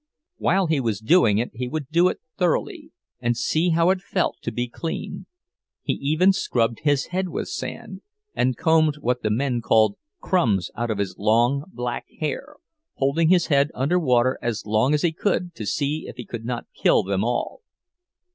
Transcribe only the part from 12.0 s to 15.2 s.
hair, holding his head under water as long as he